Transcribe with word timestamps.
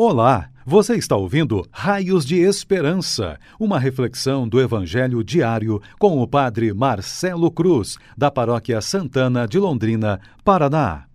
Olá, 0.00 0.48
você 0.64 0.94
está 0.94 1.16
ouvindo 1.16 1.66
Raios 1.72 2.24
de 2.24 2.36
Esperança, 2.36 3.36
uma 3.58 3.80
reflexão 3.80 4.48
do 4.48 4.60
Evangelho 4.60 5.24
diário 5.24 5.82
com 5.98 6.22
o 6.22 6.28
Padre 6.28 6.72
Marcelo 6.72 7.50
Cruz, 7.50 7.98
da 8.16 8.30
Paróquia 8.30 8.80
Santana 8.80 9.44
de 9.44 9.58
Londrina, 9.58 10.20
Paraná. 10.44 11.08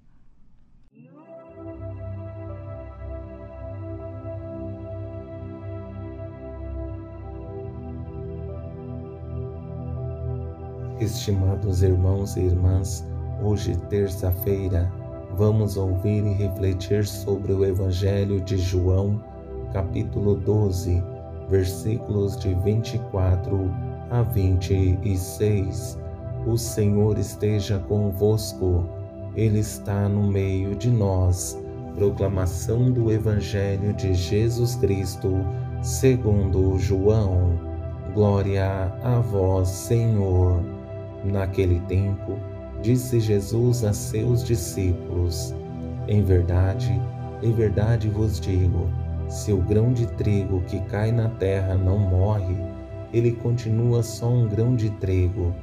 Estimados 10.99 11.81
irmãos 11.81 12.35
e 12.35 12.41
irmãs, 12.41 13.07
hoje, 13.41 13.77
terça-feira, 13.89 14.91
Vamos 15.35 15.77
ouvir 15.77 16.23
e 16.23 16.33
refletir 16.33 17.07
sobre 17.07 17.53
o 17.53 17.65
Evangelho 17.65 18.39
de 18.39 18.55
João, 18.55 19.19
capítulo 19.73 20.35
12, 20.35 21.03
versículos 21.49 22.37
de 22.37 22.53
24 22.53 23.73
a 24.11 24.21
26. 24.21 25.99
O 26.45 26.55
Senhor 26.55 27.17
esteja 27.17 27.79
convosco, 27.79 28.87
Ele 29.35 29.57
está 29.57 30.07
no 30.07 30.27
meio 30.27 30.75
de 30.75 30.91
nós. 30.91 31.59
Proclamação 31.95 32.91
do 32.91 33.11
Evangelho 33.11 33.91
de 33.93 34.13
Jesus 34.13 34.75
Cristo, 34.75 35.31
segundo 35.81 36.77
João. 36.77 37.59
Glória 38.13 38.93
a 39.01 39.19
vós, 39.19 39.67
Senhor. 39.69 40.61
Naquele 41.23 41.79
tempo, 41.81 42.37
Disse 42.81 43.19
Jesus 43.19 43.83
a 43.83 43.93
seus 43.93 44.43
discípulos: 44.43 45.53
Em 46.07 46.23
verdade, 46.23 46.99
em 47.41 47.51
verdade 47.51 48.09
vos 48.09 48.39
digo: 48.39 48.89
se 49.27 49.51
o 49.51 49.57
grão 49.57 49.93
de 49.93 50.05
trigo 50.05 50.61
que 50.61 50.79
cai 50.81 51.11
na 51.11 51.29
terra 51.29 51.75
não 51.75 51.97
morre, 51.97 52.55
ele 53.13 53.31
continua 53.31 54.03
só 54.03 54.27
um 54.27 54.47
grão 54.47 54.75
de 54.75 54.89
trigo, 54.91 55.53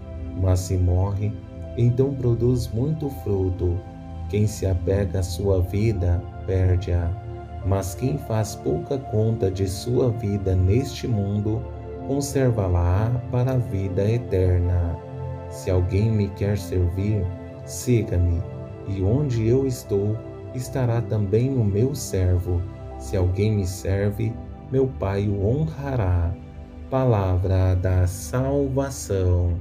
mas 0.40 0.60
se 0.60 0.76
morre, 0.76 1.32
então 1.76 2.14
produz 2.14 2.68
muito 2.68 3.08
fruto. 3.22 3.78
Quem 4.28 4.46
se 4.46 4.66
apega 4.66 5.20
à 5.20 5.22
sua 5.22 5.60
vida, 5.60 6.22
perde-a. 6.46 7.10
Mas 7.66 7.94
quem 7.94 8.16
faz 8.16 8.54
pouca 8.54 8.96
conta 8.96 9.50
de 9.50 9.68
sua 9.68 10.10
vida 10.10 10.54
neste 10.54 11.06
mundo, 11.06 11.62
conserva-la 12.06 13.20
para 13.30 13.52
a 13.52 13.58
vida 13.58 14.08
eterna. 14.08 14.96
Se 15.50 15.68
alguém 15.68 16.10
me 16.10 16.28
quer 16.28 16.56
servir, 16.56 17.26
siga-me, 17.66 18.40
e 18.86 19.02
onde 19.02 19.46
eu 19.46 19.66
estou, 19.66 20.16
estará 20.54 21.02
também 21.02 21.50
o 21.50 21.64
meu 21.64 21.94
servo. 21.94 22.62
Se 22.98 23.16
alguém 23.16 23.56
me 23.56 23.66
serve, 23.66 24.32
meu 24.70 24.86
Pai 24.86 25.28
o 25.28 25.44
honrará. 25.44 26.32
Palavra 26.88 27.74
da 27.74 28.06
salvação. 28.06 29.54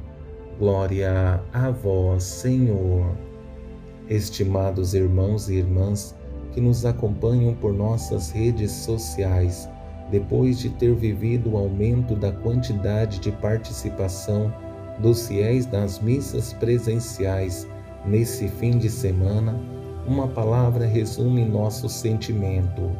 Glória 0.60 1.42
a 1.52 1.72
vós, 1.72 2.24
Senhor. 2.24 3.16
Estimados 4.08 4.94
irmãos 4.94 5.50
e 5.50 5.56
irmãs 5.56 6.16
que 6.52 6.62
nos 6.62 6.86
acompanham 6.86 7.54
por 7.56 7.74
nossas 7.74 8.32
redes 8.32 8.72
sociais, 8.72 9.70
depois 10.12 10.60
de 10.60 10.70
ter 10.70 10.94
vivido 10.94 11.52
o 11.52 11.58
aumento 11.58 12.16
da 12.16 12.32
quantidade 12.32 13.20
de 13.20 13.32
participação 13.32 14.54
dos 15.00 15.28
fiéis 15.28 15.66
das 15.66 16.00
missas 16.00 16.54
presenciais 16.54 17.68
nesse 18.06 18.48
fim 18.48 18.78
de 18.78 18.90
semana, 18.90 19.56
uma 20.06 20.28
palavra 20.28 20.86
resume 20.86 21.46
nosso 21.46 21.88
sentimento: 21.88 22.92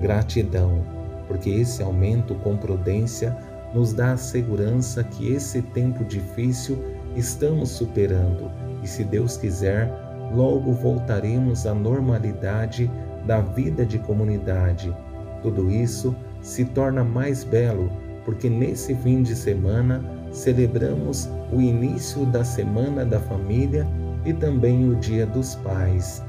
gratidão, 0.00 0.82
porque 1.26 1.50
esse 1.50 1.82
aumento 1.82 2.34
com 2.36 2.56
prudência 2.56 3.36
nos 3.74 3.92
dá 3.92 4.12
a 4.12 4.16
segurança 4.16 5.02
que 5.02 5.32
esse 5.32 5.62
tempo 5.62 6.04
difícil 6.04 6.78
estamos 7.16 7.70
superando 7.70 8.50
e, 8.82 8.88
se 8.88 9.04
Deus 9.04 9.36
quiser, 9.36 9.90
logo 10.34 10.72
voltaremos 10.72 11.66
à 11.66 11.74
normalidade 11.74 12.90
da 13.26 13.40
vida 13.40 13.84
de 13.86 13.98
comunidade. 13.98 14.94
Tudo 15.42 15.70
isso 15.70 16.14
se 16.40 16.64
torna 16.64 17.04
mais 17.04 17.44
belo 17.44 17.90
porque 18.24 18.48
nesse 18.48 18.94
fim 18.96 19.22
de 19.22 19.34
semana 19.34 20.02
celebramos 20.32 21.28
o 21.52 21.60
início 21.60 22.24
da 22.26 22.42
Semana 22.42 23.04
da 23.04 23.20
Família 23.20 23.86
e 24.24 24.32
também 24.32 24.88
o 24.88 24.96
Dia 24.96 25.26
dos 25.26 25.54
Pais. 25.56 26.22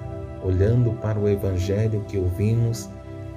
Olhando 0.44 0.92
para 1.02 1.18
o 1.18 1.28
Evangelho 1.28 2.04
que 2.08 2.18
ouvimos 2.18 2.90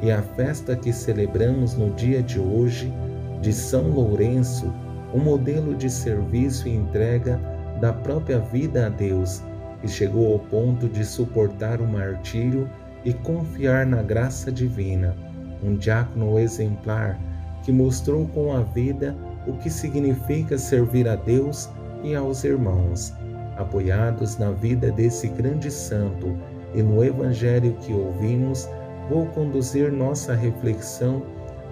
e 0.02 0.10
a 0.10 0.20
festa 0.20 0.76
que 0.76 0.92
celebramos 0.92 1.74
no 1.74 1.90
dia 1.90 2.22
de 2.22 2.40
hoje, 2.40 2.92
de 3.40 3.52
São 3.52 3.90
Lourenço, 3.90 4.72
um 5.14 5.20
modelo 5.20 5.74
de 5.74 5.88
serviço 5.88 6.68
e 6.68 6.74
entrega 6.74 7.40
da 7.80 7.92
própria 7.92 8.40
vida 8.40 8.86
a 8.86 8.88
Deus, 8.88 9.42
que 9.80 9.88
chegou 9.88 10.32
ao 10.32 10.38
ponto 10.38 10.88
de 10.88 11.04
suportar 11.04 11.80
o 11.80 11.86
martírio 11.86 12.68
e 13.04 13.12
confiar 13.12 13.86
na 13.86 14.02
graça 14.02 14.50
divina, 14.50 15.14
um 15.62 15.76
diácono 15.76 16.38
exemplar 16.38 17.18
que 17.62 17.70
mostrou 17.70 18.26
com 18.28 18.52
a 18.52 18.60
vida 18.60 19.16
o 19.46 19.52
que 19.54 19.70
significa 19.70 20.58
servir 20.58 21.08
a 21.08 21.16
Deus 21.16 21.68
e 22.02 22.14
aos 22.14 22.44
irmãos. 22.44 23.12
Apoiados 23.56 24.36
na 24.36 24.50
vida 24.50 24.90
desse 24.90 25.28
grande 25.28 25.70
santo 25.70 26.36
e 26.74 26.82
no 26.82 27.02
Evangelho 27.02 27.76
que 27.80 27.92
ouvimos, 27.92 28.68
vou 29.08 29.26
conduzir 29.26 29.90
nossa 29.90 30.34
reflexão 30.34 31.22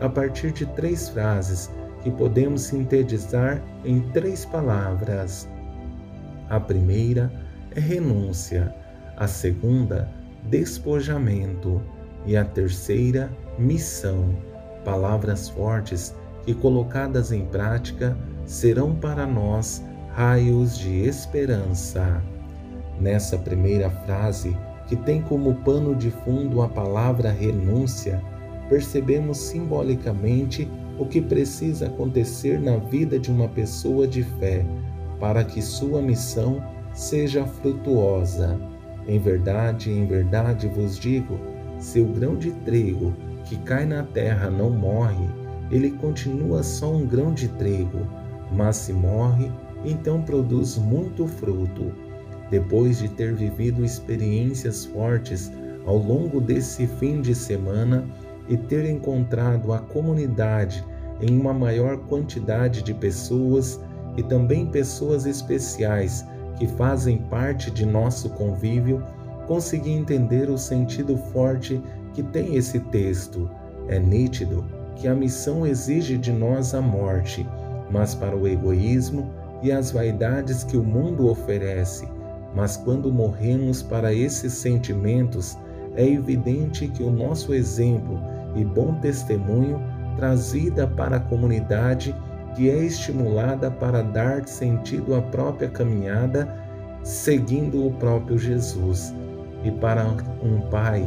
a 0.01 0.09
partir 0.09 0.53
de 0.53 0.67
três 0.67 1.09
frases 1.09 1.71
que 2.03 2.11
podemos 2.11 2.62
sintetizar 2.62 3.62
em 3.85 4.01
três 4.11 4.45
palavras. 4.45 5.49
A 6.49 6.61
primeira 6.61 7.33
é 7.75 7.81
renúncia, 7.81 8.75
a 9.17 9.27
segunda, 9.27 10.09
despojamento 10.45 11.81
e 12.27 12.37
a 12.37 12.45
terceira, 12.45 13.31
missão. 13.59 14.37
Palavras 14.85 15.49
fortes 15.49 16.15
que, 16.44 16.55
colocadas 16.55 17.32
em 17.32 17.44
prática, 17.47 18.16
serão 18.47 18.94
para 18.94 19.27
nós 19.27 19.82
raios 20.12 20.78
de 20.78 21.06
esperança. 21.06 22.22
Nessa 23.00 23.37
primeira 23.37 23.91
frase, 23.91 24.56
que 24.87 24.97
tem 24.97 25.21
como 25.22 25.55
pano 25.56 25.94
de 25.94 26.10
fundo 26.10 26.62
a 26.62 26.69
palavra 26.69 27.31
renúncia, 27.31 28.22
percebemos 28.69 29.38
simbolicamente 29.38 30.71
o 30.99 31.06
que 31.06 31.21
precisa 31.21 31.87
acontecer 31.87 32.61
na 32.61 32.76
vida 32.76 33.19
de 33.19 33.31
uma 33.31 33.49
pessoa 33.49 34.06
de 34.06 34.22
fé 34.22 34.65
para 35.19 35.43
que 35.43 35.61
sua 35.61 36.00
missão 36.00 36.62
seja 36.93 37.44
frutuosa. 37.47 38.59
Em 39.06 39.19
verdade, 39.19 39.91
em 39.91 40.06
verdade 40.06 40.69
vos 40.69 40.99
digo: 40.99 41.38
se 41.78 42.00
o 42.00 42.06
grão 42.06 42.37
de 42.37 42.53
trigo 42.53 43.12
que 43.44 43.56
cai 43.59 43.84
na 43.84 44.03
terra 44.03 44.49
não 44.49 44.71
morre, 44.71 45.26
ele 45.70 45.91
continua 45.92 46.62
só 46.62 46.92
um 46.92 47.06
grão 47.06 47.32
de 47.32 47.48
trigo, 47.48 48.06
mas 48.52 48.76
se 48.76 48.92
morre, 48.92 49.50
então 49.84 50.22
produz 50.22 50.76
muito 50.76 51.26
fruto. 51.26 51.92
Depois 52.50 52.98
de 52.98 53.08
ter 53.08 53.34
vivido 53.34 53.84
experiências 53.84 54.84
fortes 54.84 55.50
ao 55.86 55.97
longo 55.97 56.41
desse 56.41 56.86
fim 56.86 57.20
de 57.20 57.34
semana 57.34 58.04
e 58.48 58.56
ter 58.56 58.88
encontrado 58.88 59.72
a 59.72 59.78
comunidade 59.78 60.84
em 61.20 61.38
uma 61.38 61.54
maior 61.54 61.96
quantidade 62.06 62.82
de 62.82 62.92
pessoas 62.92 63.81
e 64.16 64.22
também 64.22 64.66
pessoas 64.66 65.26
especiais 65.26 66.25
que 66.58 66.66
fazem 66.66 67.19
parte 67.19 67.70
de 67.70 67.84
nosso 67.84 68.28
convívio, 68.31 69.02
consegui 69.46 69.91
entender 69.91 70.48
o 70.48 70.58
sentido 70.58 71.16
forte 71.16 71.82
que 72.12 72.22
tem 72.22 72.54
esse 72.54 72.78
texto. 72.78 73.50
É 73.88 73.99
nítido 73.99 74.64
que 74.96 75.08
a 75.08 75.14
missão 75.14 75.67
exige 75.67 76.17
de 76.17 76.32
nós 76.32 76.75
a 76.75 76.81
morte, 76.81 77.46
mas 77.91 78.14
para 78.14 78.37
o 78.37 78.46
egoísmo 78.46 79.31
e 79.62 79.73
as 79.73 79.91
vaidades 79.91 80.64
que 80.64 80.76
o 80.76 80.85
mundo 80.85 81.29
oferece. 81.29 82.08
Mas 82.55 82.76
quando 82.76 83.12
morremos 83.12 83.82
para 83.82 84.12
esses 84.12 84.52
sentimentos, 84.52 85.58
é 85.96 86.06
evidente 86.06 86.88
que 86.88 87.02
o 87.02 87.11
nosso 87.11 87.55
exemplo 87.55 88.20
e 88.55 88.64
bom 88.64 88.94
testemunho 89.00 89.81
traz 90.17 90.52
vida 90.52 90.87
para 90.87 91.17
a 91.17 91.20
comunidade 91.20 92.14
que 92.55 92.70
é 92.70 92.85
estimulada 92.85 93.70
para 93.70 94.02
dar 94.02 94.46
sentido 94.46 95.14
à 95.14 95.20
própria 95.20 95.69
caminhada, 95.69 96.49
seguindo 97.02 97.87
o 97.87 97.93
próprio 97.93 98.38
Jesus. 98.38 99.12
E 99.64 99.70
para 99.70 100.06
um 100.43 100.61
pai 100.70 101.05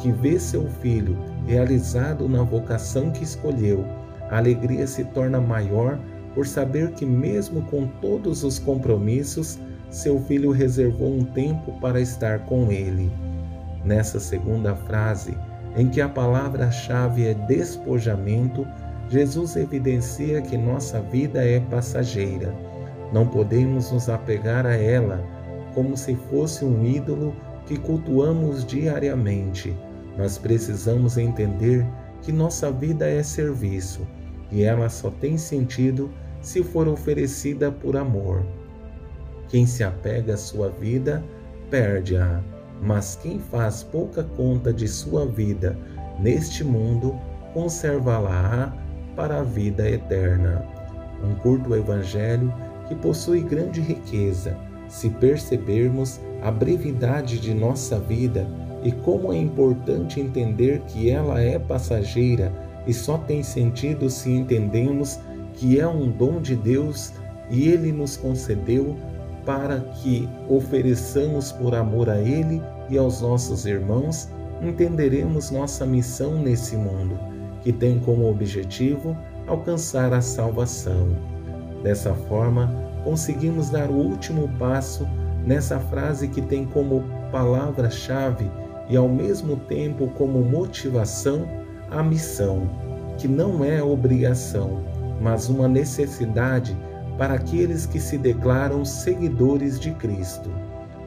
que 0.00 0.12
vê 0.12 0.38
seu 0.38 0.66
filho 0.66 1.16
realizado 1.50 2.28
na 2.28 2.44
vocação 2.44 3.10
que 3.10 3.24
escolheu, 3.24 3.84
a 4.30 4.36
alegria 4.36 4.86
se 4.86 5.02
torna 5.06 5.40
maior 5.40 5.98
por 6.32 6.46
saber 6.46 6.92
que, 6.92 7.04
mesmo 7.04 7.62
com 7.62 7.88
todos 8.00 8.44
os 8.44 8.60
compromissos, 8.60 9.58
seu 9.90 10.20
filho 10.20 10.52
reservou 10.52 11.12
um 11.12 11.24
tempo 11.24 11.72
para 11.80 12.00
estar 12.00 12.46
com 12.46 12.70
ele. 12.70 13.10
Nessa 13.84 14.20
segunda 14.20 14.76
frase, 14.76 15.36
em 15.76 15.88
que 15.88 16.00
a 16.00 16.08
palavra-chave 16.08 17.26
é 17.26 17.34
despojamento, 17.34 18.64
Jesus 19.08 19.56
evidencia 19.56 20.40
que 20.40 20.56
nossa 20.56 21.00
vida 21.00 21.44
é 21.44 21.58
passageira. 21.58 22.54
Não 23.12 23.26
podemos 23.26 23.90
nos 23.90 24.08
apegar 24.08 24.64
a 24.64 24.76
ela 24.76 25.20
como 25.74 25.96
se 25.96 26.14
fosse 26.14 26.64
um 26.64 26.84
ídolo 26.84 27.34
que 27.66 27.76
cultuamos 27.76 28.64
diariamente. 28.64 29.76
Nós 30.16 30.38
precisamos 30.38 31.16
entender 31.16 31.86
que 32.22 32.32
nossa 32.32 32.70
vida 32.70 33.08
é 33.08 33.22
serviço 33.22 34.06
e 34.50 34.62
ela 34.62 34.88
só 34.88 35.10
tem 35.10 35.38
sentido 35.38 36.10
se 36.40 36.62
for 36.62 36.88
oferecida 36.88 37.70
por 37.70 37.96
amor. 37.96 38.44
Quem 39.48 39.66
se 39.66 39.82
apega 39.82 40.34
à 40.34 40.36
sua 40.36 40.68
vida, 40.68 41.22
perde-a, 41.70 42.40
mas 42.82 43.18
quem 43.22 43.38
faz 43.38 43.82
pouca 43.82 44.22
conta 44.22 44.72
de 44.72 44.88
sua 44.88 45.26
vida 45.26 45.76
neste 46.18 46.64
mundo, 46.64 47.18
conservá-la 47.52 48.74
para 49.16 49.40
a 49.40 49.42
vida 49.42 49.88
eterna. 49.88 50.64
Um 51.22 51.34
curto 51.36 51.74
evangelho 51.74 52.52
que 52.88 52.94
possui 52.94 53.42
grande 53.42 53.80
riqueza, 53.80 54.56
se 54.88 55.10
percebermos 55.10 56.20
a 56.42 56.50
brevidade 56.50 57.38
de 57.38 57.52
nossa 57.52 57.98
vida 57.98 58.46
e 58.82 58.92
como 58.92 59.32
é 59.32 59.36
importante 59.36 60.20
entender 60.20 60.80
que 60.86 61.10
ela 61.10 61.40
é 61.40 61.58
passageira 61.58 62.52
e 62.86 62.92
só 62.92 63.18
tem 63.18 63.42
sentido 63.42 64.08
se 64.08 64.30
entendemos 64.30 65.18
que 65.54 65.78
é 65.78 65.86
um 65.86 66.10
dom 66.10 66.40
de 66.40 66.56
Deus 66.56 67.12
e 67.50 67.68
Ele 67.68 67.92
nos 67.92 68.16
concedeu 68.16 68.96
para 69.44 69.80
que 69.80 70.28
ofereçamos 70.48 71.52
por 71.52 71.74
amor 71.74 72.08
a 72.08 72.18
Ele 72.18 72.62
e 72.88 72.96
aos 72.96 73.20
nossos 73.20 73.66
irmãos, 73.66 74.28
entenderemos 74.62 75.50
nossa 75.50 75.86
missão 75.86 76.40
nesse 76.40 76.76
mundo, 76.76 77.18
que 77.62 77.72
tem 77.72 77.98
como 78.00 78.28
objetivo 78.30 79.16
alcançar 79.46 80.12
a 80.12 80.20
salvação. 80.20 81.08
Dessa 81.82 82.14
forma, 82.14 82.70
conseguimos 83.04 83.70
dar 83.70 83.90
o 83.90 83.94
último 83.94 84.48
passo 84.58 85.06
nessa 85.44 85.78
frase 85.78 86.28
que 86.28 86.42
tem 86.42 86.66
como 86.66 87.04
palavra-chave 87.32 88.50
e 88.90 88.96
ao 88.96 89.08
mesmo 89.08 89.56
tempo 89.56 90.08
como 90.18 90.40
motivação 90.40 91.46
a 91.90 92.02
missão, 92.02 92.68
que 93.16 93.28
não 93.28 93.64
é 93.64 93.82
obrigação, 93.82 94.82
mas 95.20 95.48
uma 95.48 95.68
necessidade 95.68 96.76
para 97.16 97.34
aqueles 97.34 97.86
que 97.86 98.00
se 98.00 98.18
declaram 98.18 98.84
seguidores 98.84 99.78
de 99.78 99.92
Cristo. 99.92 100.50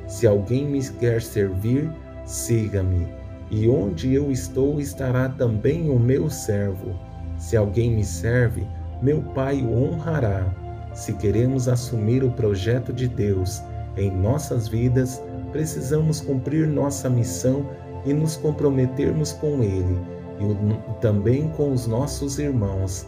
Se 0.07 0.25
alguém 0.25 0.65
me 0.65 0.81
quer 0.91 1.21
servir, 1.21 1.91
siga-me, 2.25 3.07
e 3.49 3.67
onde 3.67 4.13
eu 4.13 4.31
estou 4.31 4.79
estará 4.79 5.27
também 5.29 5.89
o 5.89 5.99
meu 5.99 6.29
servo. 6.29 6.97
Se 7.37 7.57
alguém 7.57 7.95
me 7.95 8.03
serve, 8.03 8.65
meu 9.01 9.21
Pai 9.21 9.61
o 9.61 9.73
honrará. 9.73 10.45
Se 10.93 11.13
queremos 11.13 11.67
assumir 11.67 12.23
o 12.23 12.31
projeto 12.31 12.93
de 12.93 13.07
Deus 13.07 13.61
em 13.97 14.11
nossas 14.11 14.67
vidas, 14.67 15.21
precisamos 15.51 16.19
cumprir 16.19 16.67
nossa 16.67 17.09
missão 17.09 17.69
e 18.05 18.13
nos 18.13 18.35
comprometermos 18.35 19.33
com 19.33 19.63
Ele 19.63 19.97
e 20.39 21.01
também 21.01 21.47
com 21.49 21.71
os 21.71 21.87
nossos 21.87 22.39
irmãos. 22.39 23.07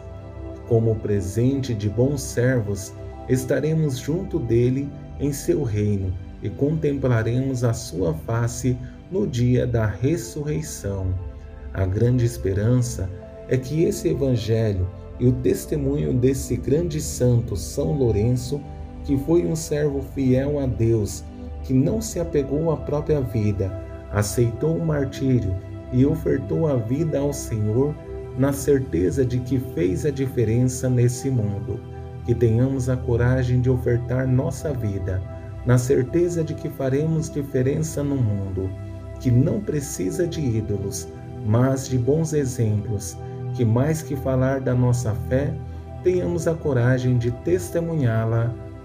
Como 0.68 0.96
presente 0.96 1.74
de 1.74 1.90
bons 1.90 2.22
servos, 2.22 2.94
estaremos 3.28 3.98
junto 3.98 4.40
dele 4.40 4.90
em 5.20 5.32
seu 5.32 5.64
reino 5.64 6.14
e 6.42 6.50
contemplaremos 6.50 7.64
a 7.64 7.74
sua 7.74 8.14
face 8.14 8.78
no 9.12 9.28
dia 9.28 9.66
da 9.66 9.86
ressurreição. 9.86 11.08
A 11.74 11.86
grande 11.86 12.26
esperança 12.26 13.10
é 13.48 13.58
que 13.58 13.84
esse 13.84 14.10
Evangelho 14.10 14.88
e 15.20 15.28
o 15.28 15.32
testemunho 15.32 16.14
desse 16.14 16.58
grande 16.58 17.00
santo 17.02 17.56
São 17.56 17.94
Lourenço, 17.94 18.62
que 19.06 19.16
foi 19.20 19.46
um 19.46 19.56
servo 19.56 20.02
fiel 20.14 20.60
a 20.60 20.66
Deus, 20.66 21.24
que 21.64 21.74
não 21.74 22.02
se 22.02 22.20
apegou 22.20 22.72
à 22.72 22.78
própria 22.78 23.22
vida, 23.22 23.72
aceitou 24.12 24.76
o 24.76 24.86
martírio 24.86 25.56
e 25.94 26.06
ofertou 26.06 26.68
a 26.68 26.76
vida 26.76 27.20
ao 27.20 27.32
Senhor 27.32 27.96
na 28.38 28.52
certeza 28.52 29.24
de 29.26 29.40
que 29.40 29.60
fez 29.74 30.06
a 30.06 30.12
diferença 30.12 30.90
nesse 30.90 31.30
mundo. 31.30 31.80
Que 32.26 32.34
tenhamos 32.34 32.90
a 32.90 32.98
coragem 32.98 33.62
de 33.62 33.70
ofertar 33.70 34.28
nossa 34.28 34.74
vida, 34.74 35.22
na 35.66 35.78
certeza 35.78 36.44
de 36.44 36.56
que 36.56 36.70
faremos 36.70 37.30
diferença 37.30 38.04
no 38.04 38.16
mundo, 38.16 38.70
que 39.20 39.30
não 39.30 39.62
precisa 39.62 40.28
de 40.28 40.42
ídolos, 40.42 41.08
mas 41.46 41.88
de 41.88 41.98
bons 41.98 42.34
exemplos, 42.34 43.16
que 43.54 43.64
mais 43.64 44.02
que 44.02 44.16
falar 44.16 44.60
da 44.60 44.74
nossa 44.74 45.14
fé, 45.30 45.54
tenhamos 46.04 46.48
a 46.48 46.56
coragem 46.56 47.18
de 47.18 47.32
testemunhá-la 47.32 48.54